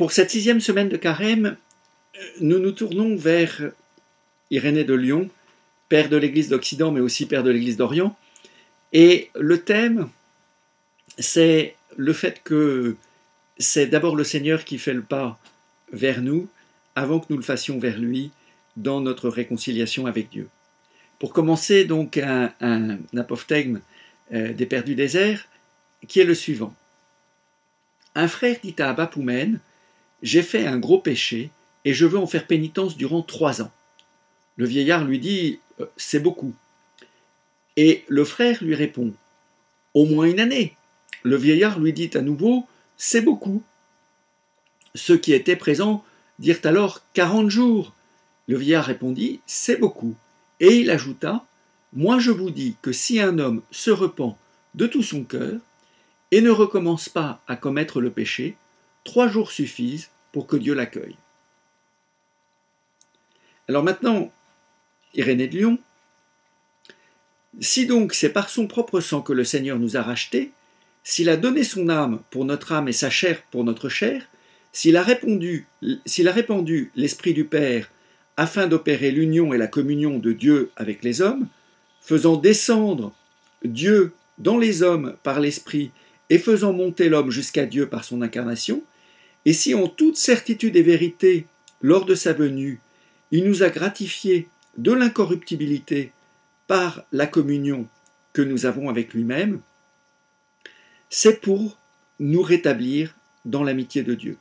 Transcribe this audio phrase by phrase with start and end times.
[0.00, 1.58] Pour cette sixième semaine de carême,
[2.40, 3.70] nous nous tournons vers
[4.50, 5.28] Irénée de Lyon,
[5.90, 8.16] père de l'Église d'Occident, mais aussi père de l'Église d'Orient.
[8.94, 10.08] Et le thème,
[11.18, 12.96] c'est le fait que
[13.58, 15.38] c'est d'abord le Seigneur qui fait le pas
[15.92, 16.48] vers nous,
[16.94, 18.30] avant que nous le fassions vers lui,
[18.78, 20.48] dans notre réconciliation avec Dieu.
[21.18, 23.80] Pour commencer, donc, un, un apophthegme
[24.32, 25.46] euh, des Pères du désert,
[26.08, 26.74] qui est le suivant.
[28.14, 29.06] Un frère dit à Abba
[30.22, 31.50] J'ai fait un gros péché,
[31.84, 33.72] et je veux en faire pénitence durant trois ans.
[34.56, 36.54] Le vieillard lui dit euh, C'est beaucoup.
[37.76, 39.12] Et le frère lui répond
[39.94, 40.76] Au moins une année.
[41.22, 43.62] Le vieillard lui dit à nouveau C'est beaucoup.
[44.94, 46.04] Ceux qui étaient présents
[46.38, 47.94] dirent alors quarante jours.
[48.48, 50.14] Le vieillard répondit C'est beaucoup.
[50.58, 51.46] Et il ajouta
[51.94, 54.36] Moi je vous dis que si un homme se repent
[54.74, 55.58] de tout son cœur
[56.30, 58.56] et ne recommence pas à commettre le péché,
[59.04, 61.16] trois jours suffisent pour que Dieu l'accueille.
[63.68, 64.32] Alors maintenant,
[65.14, 65.78] Irénée de Lyon,
[67.60, 70.52] si donc c'est par son propre sang que le Seigneur nous a rachetés,
[71.02, 74.28] s'il a donné son âme pour notre âme et sa chair pour notre chair,
[74.72, 77.90] s'il a, a répandu l'Esprit du Père
[78.36, 81.48] afin d'opérer l'union et la communion de Dieu avec les hommes,
[82.00, 83.12] faisant descendre
[83.64, 85.90] Dieu dans les hommes par l'Esprit
[86.30, 88.82] et faisant monter l'homme jusqu'à Dieu par son incarnation,
[89.44, 91.46] et si en toute certitude et vérité,
[91.82, 92.80] lors de sa venue,
[93.30, 96.12] il nous a gratifiés de l'incorruptibilité
[96.66, 97.88] par la communion
[98.32, 99.60] que nous avons avec lui-même,
[101.08, 101.78] c'est pour
[102.20, 104.38] nous rétablir dans l'amitié de Dieu.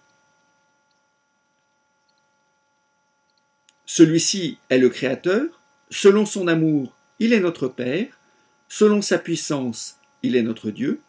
[3.85, 8.19] Celui-ci est le Créateur, selon son amour, il est notre Père,
[8.67, 11.01] selon sa puissance, il est notre Dieu,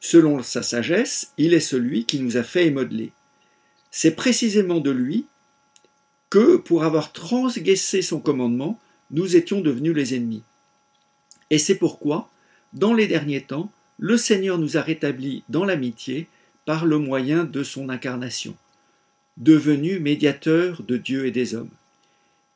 [0.00, 3.12] selon sa sagesse, il est celui qui nous a fait et modelé.
[3.90, 5.26] C'est précisément de lui
[6.30, 8.78] que, pour avoir transgressé son commandement,
[9.10, 10.42] nous étions devenus les ennemis.
[11.50, 12.28] Et c'est pourquoi,
[12.72, 16.28] dans les derniers temps, le Seigneur nous a rétablis dans l'amitié
[16.64, 18.56] par le moyen de son incarnation,
[19.36, 21.70] devenu médiateur de Dieu et des hommes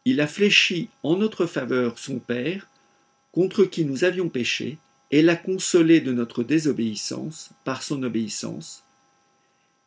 [0.04, 2.68] il a fléchi en notre faveur son Père,
[3.32, 4.78] contre qui nous avions péché,
[5.10, 8.84] et l'a consolé de notre désobéissance par son obéissance,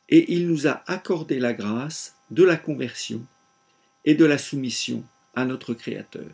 [0.09, 3.25] et il nous a accordé la grâce de la conversion
[4.05, 5.03] et de la soumission
[5.33, 6.29] à notre Créateur.